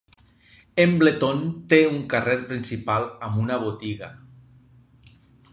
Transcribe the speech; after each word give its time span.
Embleton 0.83 1.43
té 1.73 1.79
un 1.91 2.01
carrer 2.15 2.39
principal 2.53 3.05
amb 3.29 3.39
una 3.45 3.63
botiga. 3.67 4.11